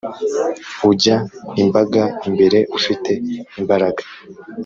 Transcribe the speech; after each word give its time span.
Ujya 0.89 1.17
imbaga 1.61 2.03
imbere 2.27 2.59
ufite 2.77 3.11
imbaraga 3.59 4.03